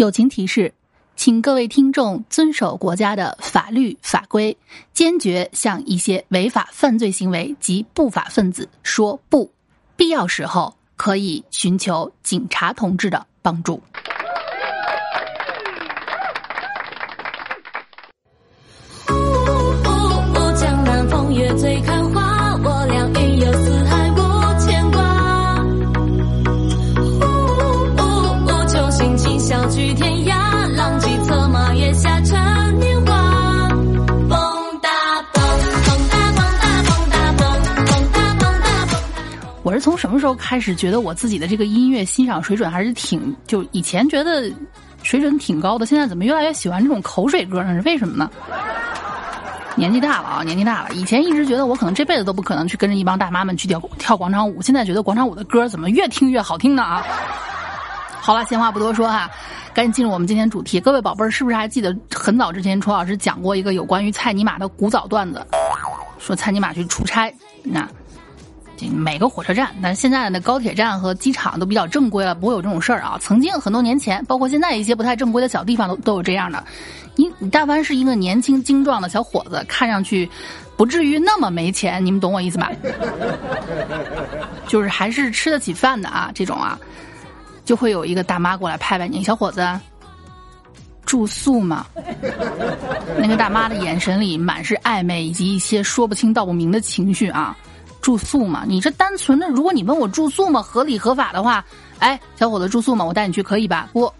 [0.00, 0.72] 友情提示，
[1.14, 4.56] 请各位听众遵守国家的法律法规，
[4.94, 9.52] 坚决向一些违法犯罪行为及不法分子说不。
[9.96, 13.82] 必要时候可以寻求警察同志的帮助。
[39.62, 43.34] 我是从什么时候开始觉得我自己的这个音乐欣赏水准还是挺……
[43.46, 44.50] 就以前觉得
[45.02, 47.72] 水准挺高的，现在怎么越来越喜欢这种口水歌呢？
[47.74, 48.28] 是为什么呢？
[49.76, 50.88] 年纪大了啊，年纪大了。
[50.94, 57.04] 以前一直觉得我可能这辈子都不可能去跟着一帮大妈们去跳跳广场舞，现在觉得广场舞的歌怎么越听越好听呢啊！
[58.20, 59.30] 好了，闲话不多说哈，
[59.72, 60.78] 赶紧进入我们今天主题。
[60.78, 65.44] 各位宝贝儿，是不是还记得很早之前楚老师讲过一个有关于蔡尼玛的古早段子？
[66.18, 67.88] 说蔡尼玛去出差，那
[68.76, 73.16] 这每个火车站，但现在的高铁站和机场都比较正规了，不会有这种事儿啊。
[73.20, 76.62] 曾经很多年前，包括现在一些不太正规的小地方都都有这样的。
[77.16, 80.28] 你你但凡是一个年轻精壮的小伙子，看上去
[80.76, 82.70] 不至于那么没钱，你们懂我意思吧？
[84.66, 86.78] 就是还是吃得起饭的啊，这种啊，
[87.64, 89.66] 就会有一个大妈过来拍拍你，小伙子，
[91.04, 91.86] 住宿吗？
[93.18, 97.56] 那个大妈的眼神里满是暧昧以及一些说不清道不明的情绪啊。
[98.00, 100.62] 住宿嘛，你这单纯的，如果你问我住宿吗？
[100.62, 101.64] 合理合法的话，
[101.98, 103.04] 哎，小伙子住宿吗？
[103.04, 103.90] 我带你去可以吧？
[103.92, 104.10] 不。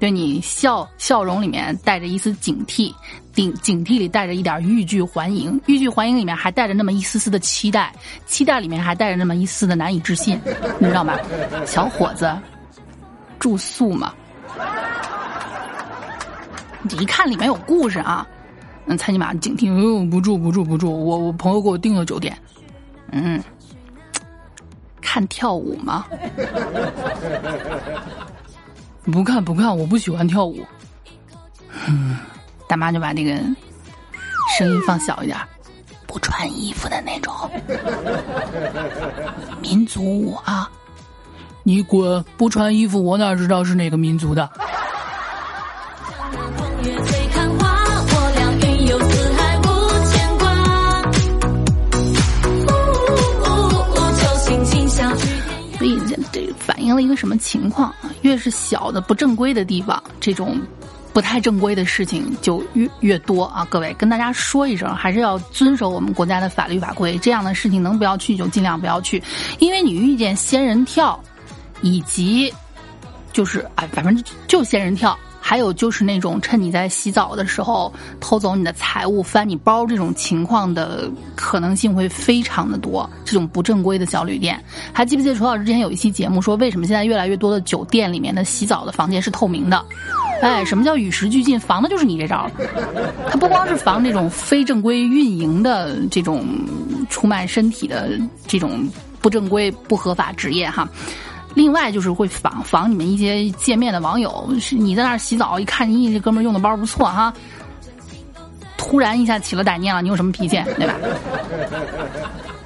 [0.00, 2.90] 对你笑笑容里面带着一丝警惕，
[3.34, 7.92] 警警惕里带着一点欲拒还迎，欲拒还迎里面还带着那么一丝丝的期待，
[8.24, 10.40] 期待里面还带着那么一丝的难以置信，
[10.78, 11.18] 你知道吗？
[11.66, 12.34] 小伙子，
[13.40, 14.12] 住宿嘛？
[16.82, 18.26] 你一看里面有故事啊，
[18.86, 22.36] 嗯，蔡尼玛警惕，嗯，不住不住不住，我我朋友给我订的酒店，
[23.10, 23.42] 嗯，
[25.00, 26.06] 看跳舞吗？
[29.10, 30.64] 不看不看，我不喜欢跳舞。
[31.86, 32.18] 嗯，
[32.68, 33.32] 大妈就把那个
[34.58, 35.38] 声音放小一点，
[36.06, 37.34] 不穿衣服的那种
[39.60, 40.70] 民族舞啊！
[41.62, 42.24] 你滚！
[42.36, 44.48] 不穿衣服，我哪知道是哪个民族的？
[46.56, 47.76] 风月醉看花，
[48.06, 49.62] 我俩云游四海无
[50.10, 50.46] 牵挂。
[55.78, 58.10] 所以这这反映了一个什么情况啊？
[58.22, 60.60] 越是小的不正规的地方，这种
[61.12, 63.66] 不太正规的事情就越越多啊！
[63.70, 69.22] 各位跟大家说一声，还是要遵守我们国家的法律法规，这样的事情能不要去就尽量不要去，
[69.58, 71.18] 因为你遇见仙人跳，
[71.82, 72.52] 以及
[73.32, 75.16] 就是哎，反正就仙人跳。
[75.42, 83.08] 还有就是那种趁你在洗澡的时候偷走你的财物、翻你包这种情况的可能性会非常的多。
[83.24, 89.82] 这种不正规的小旅店，还记不记得楚老师之前有一期节目说，为什么现在越来越多的酒店里面的洗澡的房间是透明的？
[90.42, 91.58] 哎，什么叫与时俱进？
[91.58, 92.48] 防的就是你这招。
[93.28, 96.46] 它不光是防这种非正规运营的这种
[97.08, 98.10] 出卖身体的
[98.46, 98.86] 这种
[99.22, 100.86] 不正规、不合法职业哈。
[101.54, 107.32] 另外就是会防防你们一些见面的网友，是你在那儿洗澡，一看你这哥们儿用的包不错哈，
[108.76, 110.94] 突然一下起了歹念了，你有什么脾气，对吧？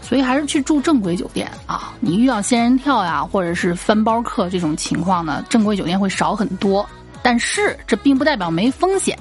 [0.02, 1.94] 所以还是去住正规酒店啊！
[1.98, 6.86] 你遇到仙人跳呀，或者是翻包客这种情况呢，正规酒店会少很多。
[7.22, 9.18] 但是这并不代表没风险。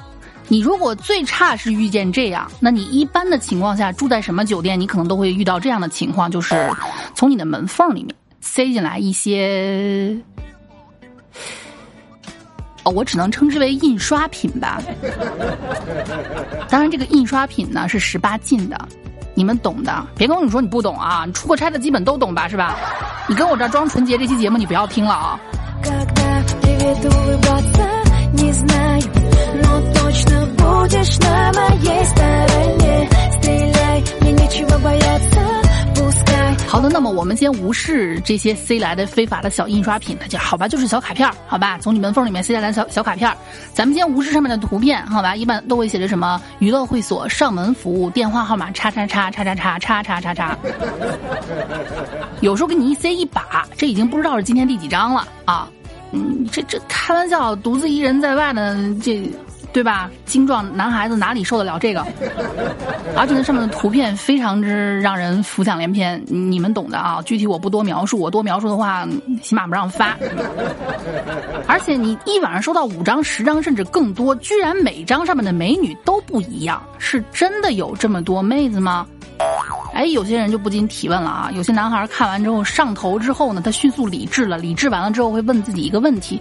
[0.49, 6.69] 你如果最差是遇见这样，那你一般的情况下住在什么酒店，你可能都会遇到这样的情况，就是
[7.15, 8.13] 从你的门缝里面。
[8.43, 10.13] 塞进来一些，
[12.83, 14.81] 哦，我只能称之为印刷品吧。
[16.67, 18.77] 当然，这个印刷品呢是十八禁的，
[19.33, 20.05] 你们懂的。
[20.15, 21.23] 别跟我说你不懂啊！
[21.25, 22.49] 你出过差的基本都懂吧？
[22.49, 22.77] 是吧？
[23.29, 25.39] 你跟我这装纯洁，这期节目你不要听了啊！
[36.67, 43.31] 好的，那么我们先无视这些塞来的非法的小印刷品，就好吧，就是小卡片好吧，从你门缝里面塞下来小小卡片
[43.73, 50.33] 咱们先无视上面的图片，好吧，一般都会写着什么娱乐会所上门服务，电话号码叉叉叉叉叉叉叉叉叉。
[50.33, 50.57] 叉，
[52.41, 55.27] 有时候给你一塞一把，这已经不知道是今天第几张了。
[55.45, 55.69] 啊，
[56.11, 59.31] 嗯，这这开玩笑，独自一人在外呢，这
[59.73, 60.09] 对吧？
[60.25, 62.05] 精壮男孩子哪里受得了这个？
[63.17, 67.21] 而且那上面的图片非常之让人浮想联翩，你们懂的啊。
[67.23, 69.07] 具体我不多描述，我多描述的话，
[69.41, 70.15] 起码不让发。
[71.67, 79.07] 而且你一晚上收到五张、十张甚至更多，居然每张上面的美女都不一样，是真的有这么多妹子吗？
[79.93, 81.51] 哎，有些人就不禁提问了啊！
[81.53, 86.39] 有些男孩看完之后上头之后呢，他迅速理智了，理智完了之后会问自己一个问题：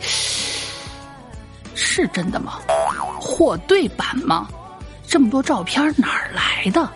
[1.75, 2.55] 是真的吗？
[3.23, 4.49] 货对版吗？
[5.07, 6.91] 这么多照片哪儿来的？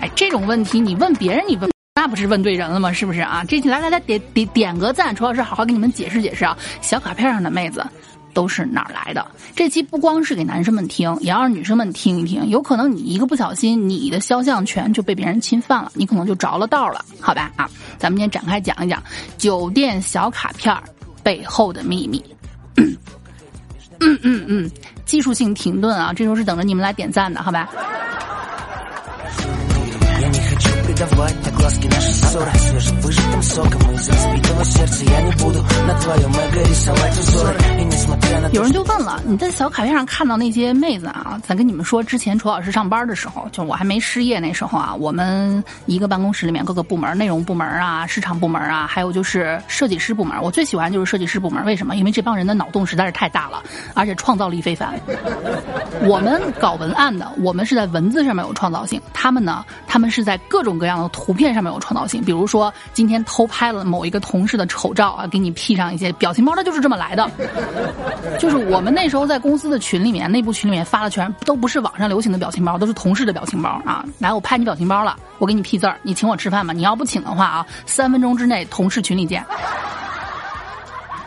[0.00, 2.92] 哎，这种问题你问别人，你问那不是问对人了吗？
[2.92, 3.42] 是不是啊？
[3.48, 6.56] 这来来来，点点点个赞，楚老师好好给你们解释解释啊！
[6.80, 7.84] 小卡片上的妹子。
[8.32, 9.24] 都是哪儿来的？
[9.54, 12.44] 这期不光是给男生们听，也要让女生们听一听。
[12.48, 17.52] 有可能你一个不小心，你的肖像权就被别人侵犯了，你可能就着了道了，好吧？
[17.54, 19.00] 啊，咱们今天展开讲一讲
[19.38, 20.76] 酒店小卡片
[21.22, 22.20] 背后的秘密。
[24.04, 24.70] 嗯嗯嗯，
[25.04, 27.68] 技术性停顿啊，这时候是等着你们来点赞的，好吧？
[38.52, 41.40] 有人就问了，你在小卡片上看到那些妹子啊？
[41.44, 51.64] 咱跟你们说，之前楚老师上班的时候，就我还没失业那时候啊，我们一个办公室里面各个部门，内容部门啊、市场部门啊，还有就是设计师部门，我最喜欢就是设计师部门。
[51.64, 51.96] 为什么？
[51.96, 53.60] 因为这帮人的脑洞实在是太大了，
[53.94, 54.94] 而且创造力非凡。
[56.02, 62.22] 我们搞文案的，我们是在文字上面有创造性；他们呢，他们是在各种各样的图片上面有创造性。
[62.24, 67.30] 比如说，今天偷拍了某一个同事的丑照啊，给你 P 上一些表情包，它就是这么来的。
[68.38, 74.04] 就是我们那时候在公司的群里面，内部群里面发的全都不是网上流行的表情包，都是同事的表情包啊。
[74.18, 76.72] 来，我拍你表情包了，我给你 P 字儿，你请我吃饭吧。
[76.72, 79.44] 你要不请的话啊，三分钟之内同事群里见。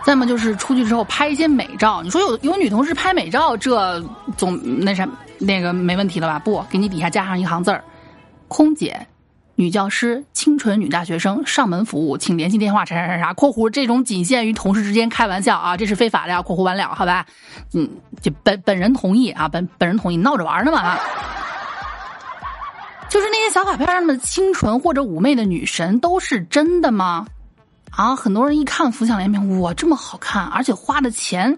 [0.04, 4.01] 再么就是出去之后拍一些美照，你说有有女同事拍美照，这
[4.38, 5.06] 总那啥
[5.38, 6.39] 那个没问题了吧？
[6.39, 7.83] 不，给你底下加上一行字儿，
[8.48, 9.06] 空姐。
[9.59, 13.33] 女教师、清纯女大学生上门服务，请联系电话啥啥啥啥。
[13.33, 16.39] 括弧这种仅限于同事之间开玩笑啊，这是非法的呀。
[16.44, 17.25] 括弧完了，好吧？
[17.74, 17.89] 嗯，
[18.21, 20.95] 就本本人同意啊，本本人同意，闹着玩呢嘛。
[23.09, 27.25] 就是那些小卡片上的清纯或者妩媚的女神，都是真的吗？
[27.89, 31.57] 啊，很多人一看浮想联翩，哇，这么好看，而且花的钱。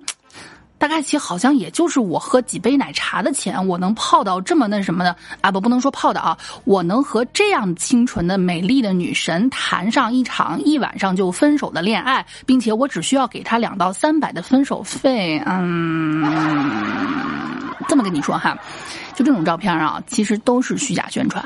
[0.80, 16.24] 大概其好像也就是我喝几杯奶茶的钱，我能泡到这么那什么的啊不不能说泡的啊，我能和这样清纯的美丽的女神谈上一场一晚上就分手的恋爱，并且我只需要给她两到三百的分手费，嗯，
[17.90, 18.58] 这么跟你说哈，
[19.16, 21.44] 就这种照片啊，其实都是虚假宣传。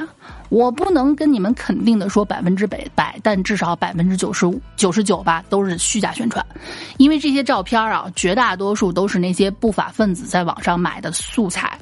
[0.50, 6.46] 我不能跟你们肯定的说百分之百百，但至少百分之九十五、九十九吧都是虚假宣传，
[6.98, 11.80] 因为这些照片啊，绝大多数都是那些不法分子在网上买的素材。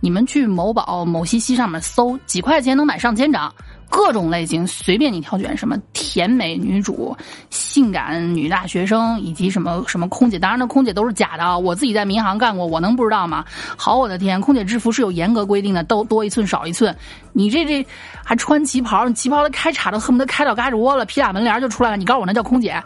[0.00, 3.52] 你们去某宝、某西西上面搜，几块钱能买上千张。
[3.90, 7.16] 各种类型随便你挑选，什么甜美女主、
[7.50, 10.38] 性感女大学生，以及什么什么空姐。
[10.38, 11.56] 当然，那空姐都是假的啊！
[11.56, 13.44] 我自己在民航干过，我能不知道吗？
[13.76, 16.94] 好，我的天，空姐制服是有严格规定的，都多一寸少一寸。
[17.32, 17.86] 你这这
[18.24, 21.96] 还穿旗袍，旗袍的开叉都恨不得开到嘎吱窝了，披俩门帘就出来了。
[21.96, 22.82] 你告诉我那叫空姐？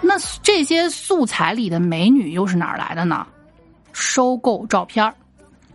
[0.00, 3.26] 那这些素材里的美女又是哪儿来的呢？
[3.92, 5.14] 收购照片儿。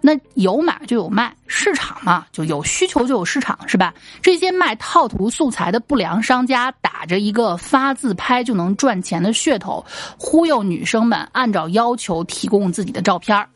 [0.06, 3.92] 那有买就有卖，市场嘛，就有需求就有市场，是吧？
[4.22, 9.84] 这些卖套图素材的不良商家，打着一个发自拍就能赚钱的噱头，
[10.20, 13.48] 忽悠女生们按照要求提供自己的照片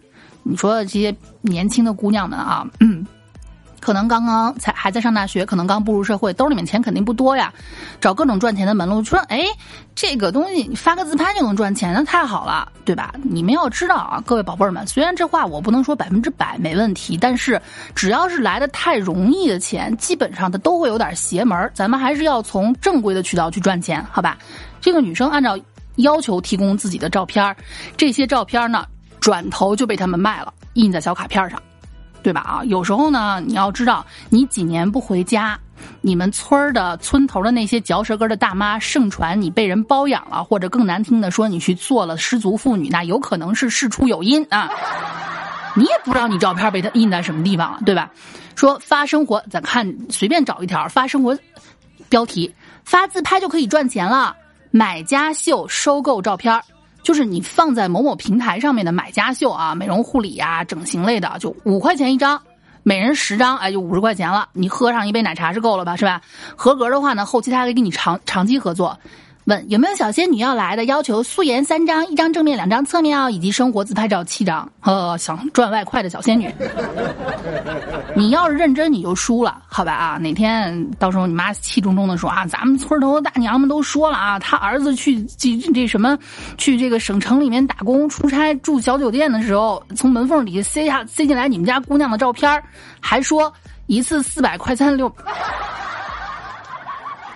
[0.42, 3.06] 你说这些年轻的姑娘们啊，嗯。
[3.80, 7.54] 可能刚刚才还在上大学，可能刚步入社会，兜里面钱肯定不多呀，
[8.00, 9.04] 找各种赚钱的门路。
[9.04, 9.46] 说，哎，
[9.96, 13.14] 这个东西发个自拍就能赚钱，那太好了，对吧？
[13.24, 17.62] 你们要知道啊，各位宝贝儿们，虽然这话我不能说百分之百没问题，但是
[17.96, 21.72] 只要是来的太容易的钱，基本上它都会有点邪门儿。
[21.74, 24.38] 咱们还是要从正规的渠道去赚钱，好吧？
[24.82, 25.58] 这个女生按照
[25.96, 27.56] 要求提供自己的照片，
[27.98, 28.86] 这些照片呢，
[29.20, 31.62] 转头就被他们卖了，印在小卡片上。
[32.22, 32.42] 对吧？
[32.42, 35.60] 啊，有时候呢，你要知道，你几年不回家，
[36.02, 44.70] 你们村儿的村头的那些嚼舌根的大妈盛传你被人包养了，或者更难听的说你去做了失足妇女，那有可能是事出有因啊。
[45.76, 48.10] 你也不知道你照片被他印在什么地方了，对吧？
[48.56, 51.38] 说发生活，咱看随便找一条发生活
[52.10, 54.36] 标题，发自拍就可以赚钱了，
[54.72, 56.62] 买家秀收购照片。
[57.04, 62.42] 就是你放在某某平台上面的买家秀啊，美容护理啊、整形类的，就五块钱一张，
[62.84, 64.48] 每人十张，哎，就五十块钱了。
[64.54, 66.22] 你喝上一杯奶茶是够了吧，是吧？
[66.56, 68.98] 合格的话呢，后期他还给你长长期合作。
[69.50, 70.86] 问有没有小仙女要来的？
[70.86, 74.72] 要求素颜三张，一张正面，两张侧面哦，以及生活自拍照七张。
[74.82, 76.54] 呃，想赚外快的小仙女，
[78.16, 80.18] 你要是认真，你就输了，好吧啊？
[80.20, 86.16] 哪天到时候你妈气冲冲的说啊，咱们村头的大娘们都说了啊，她儿子去这这什么，
[86.58, 92.62] 去这个省城里面打工出差住小酒店的时候，从门缝底下塞下塞进来你们家姑娘的照片
[93.00, 93.52] 还说
[93.88, 95.12] 一次四百快餐六。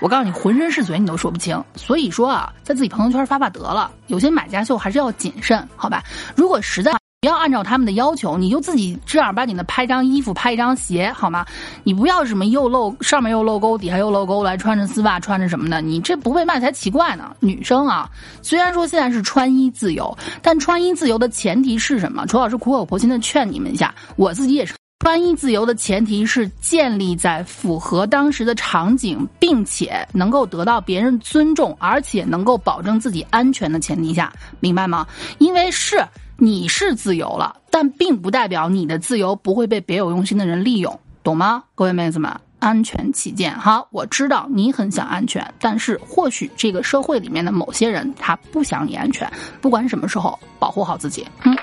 [0.03, 1.63] 我告诉你，浑身是嘴，你都说不清。
[1.77, 3.89] 所以说啊，在自己朋友圈发发得了。
[4.07, 6.03] 有些买家秀还是要谨慎，好吧？
[6.35, 6.91] 如果实在
[7.21, 11.45] 不要按照他们的要求，你就自己正儿八经的拍张衣服，拍一张鞋，好吗？
[11.85, 17.33] 你不要什么又露上面又露沟，底下又露沟来穿着丝袜，穿着什么的，你这不被卖才奇怪呢。
[17.39, 18.09] 女生啊，
[18.41, 22.27] 虽然说现在是穿衣自由，但穿衣自由的前提是什么？
[22.27, 24.73] 楚老师苦口婆心的劝你们一下，我自己也是。
[25.03, 34.31] 穿衣自由的前提是建立在符合当时的场景，并且能够得到别人尊重，而且能够保证自己安全的前提下，
[34.61, 35.05] 明白吗？
[35.39, 36.01] 因为是
[36.37, 41.65] 你是自由了，但并不代表你的自由不会被别有用心的人利用，懂吗？
[41.75, 49.29] 各位妹子们，安全起见，好，我知道你很想安全，但是或许这个社会里面的某些人他不想你安全，
[49.59, 51.53] 不管什么时候，保护好自己，嗯。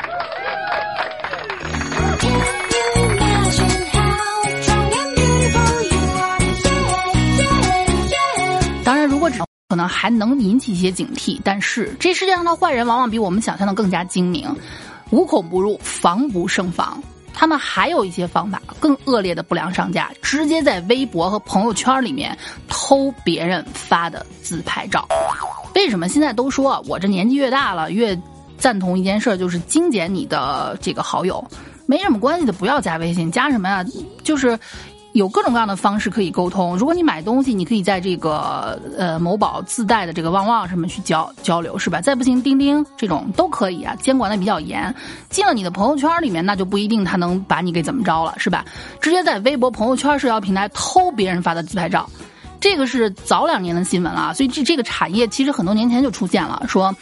[9.71, 14.53] 可能还能引起一些警惕，但是这世界上的坏人往往比我们想象的更加精明，
[15.11, 17.01] 无孔不入，防不胜防。
[17.33, 22.37] 他们还有一些方法，更恶劣的不良商家，直接在微博和朋友圈里面
[22.69, 25.07] 偷别人发的自拍照。
[25.77, 28.21] 为什么现在都说我这年纪越大了越
[28.59, 31.43] 赞同一件事，就是精简你的这个好友，
[31.87, 33.85] 没什么关系的不要加微信，加什么呀？
[34.25, 34.59] 就是。
[35.13, 36.77] 有各种各样的方式可以沟通。
[36.77, 42.01] 如果你买东西，你可以在这个呃某宝自带的这个旺旺上面去交交流，是吧？
[42.01, 44.95] 再不行，钉钉这种都可以啊，监管的比较严。
[45.29, 48.65] 进了你的朋友圈里面，那就不一定他能把你给怎么着了，是吧？
[49.01, 52.09] 直接在微博、朋友圈社交平台偷别人发的自拍照，
[52.61, 54.33] 这个是早两年的新闻了。
[54.35, 56.95] 所以这这个产业其实很多年前就出现了，说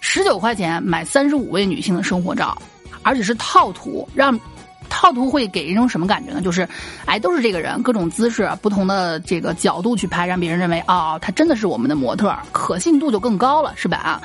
[0.00, 2.56] 十九块钱买三十五位女性的生活照，
[3.02, 4.38] 而且是套图，让。
[4.94, 6.40] 套图会给人一种什么感觉呢？
[6.40, 6.66] 就是，
[7.04, 13.96] 哎，都是这个人，各种姿势、不同的这个角度去拍，让别人认为啊，他真的是我们的模特，可信度就更高了，是吧？
[13.98, 14.22] 啊，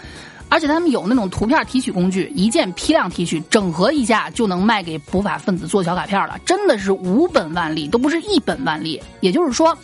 [0.48, 9.02] 而且他们有那种图片提取工具，一键批量提取，整合一下就能卖给不法分子做小卡片了，真的是无本万利，都不是一本万利。
[9.22, 9.76] 也就是说，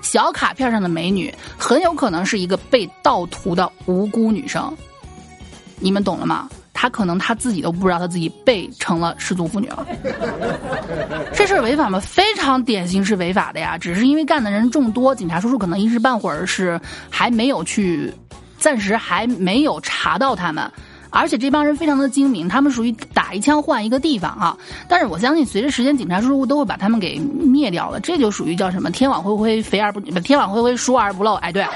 [0.00, 4.74] 小卡片上的美女很有可能是一个被盗图的无辜女生，
[5.78, 6.48] 你们懂了吗？
[6.74, 9.86] 他可能他自己都不知道他自己被成了失足妇女了，
[11.32, 12.00] 这事儿违法吗？
[12.00, 18.12] 非常典型是违法的呀，只是因为干的人众多，警察叔叔可能一时半会儿是还没有去，
[18.58, 20.68] 暂时还没有查到他们，
[21.10, 24.56] 而且这帮人非常的精明，他们属于打一枪换一个地方啊。
[24.88, 31.34] 但是我相信随着时间，警察叔叔都会把他们给灭掉了，这就属于叫什么天网恢恢，肥而不天网恢恢，疏而不漏。
[31.34, 31.66] 哎，对，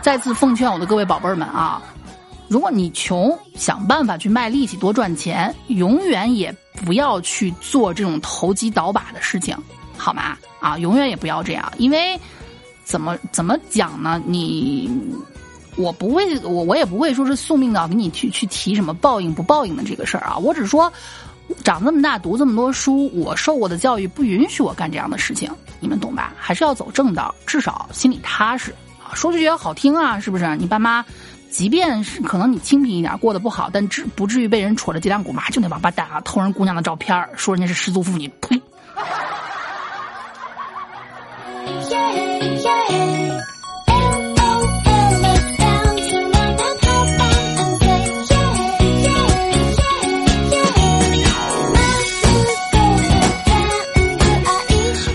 [0.00, 1.82] 再次奉劝我的各位宝贝儿们啊。
[2.48, 9.56] 如果你穷，想办法去卖力气多赚钱，永远也不要去做这种投机倒把的事情，
[9.96, 10.36] 好吗？
[10.60, 12.18] 啊，永远也不要这样，因为
[12.84, 14.22] 怎么怎么讲呢？
[14.26, 14.90] 你
[15.76, 20.36] 我不会，我我也不会说是宿命的给你去去提什么报应不报应的这个事儿啊。
[20.38, 20.90] 我只说，
[21.64, 25.50] 长这么大读这么多书，我受过的教育不允许我干这样的事情，
[25.80, 26.32] 你们懂吧？
[26.38, 28.72] 还是要走正道，至少心里踏实
[29.02, 29.14] 啊。
[29.14, 30.56] 说句也好听啊，是不是？
[30.56, 31.04] 你爸妈。
[31.56, 38.60] 即便是可能你清贫一点过得不好，但至不至于被人戳着脊梁骨骂，就那王八蛋啊，偷人姑娘的照片，说人家是失足妇女，呸！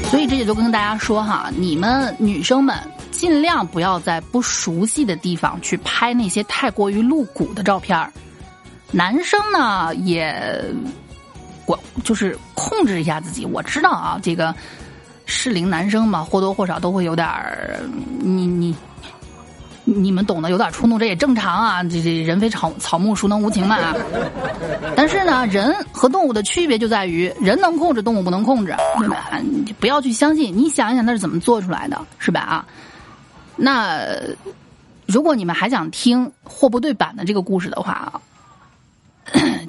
[0.10, 2.75] 所以这也就跟大家说哈，你们女生们。
[3.21, 8.11] 尽量不要在不熟悉的地方去拍那些太过于露骨的照片。
[8.91, 10.59] 男生呢，也
[11.67, 13.45] 我就是控制一下自己。
[13.45, 14.55] 我知道啊，这个
[15.27, 17.79] 适龄男生嘛，或多或少都会有点儿，
[18.19, 18.75] 你你
[19.83, 21.83] 你们懂得，有点冲动，这也正常啊。
[21.83, 23.77] 这这人非草草木，孰能无情嘛？
[24.95, 29.29] 但是呢，人和动物的区别就在于，人能控制，动物不能控制，对吧？
[29.43, 32.41] 你不要去相信，你想一想，那是怎么做出来的，是吧？
[32.41, 32.65] 啊？
[33.55, 34.08] 那，
[35.05, 38.22] 如果你们还想听货不对版的这个故事的话啊，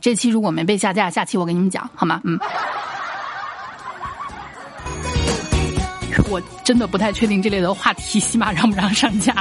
[0.00, 2.20] 这期如果没被下架，下期我给你们讲好吗？
[2.24, 2.38] 嗯，
[6.30, 9.34] 我真的不太确定这类的话题，起码让不让上架。